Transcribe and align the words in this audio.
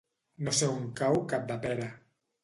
No 0.45 0.53
sé 0.59 0.69
on 0.77 0.87
cau 0.99 1.19
Capdepera. 1.33 1.91